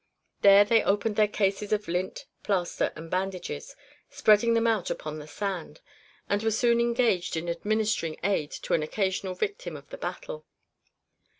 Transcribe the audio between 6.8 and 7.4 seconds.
engaged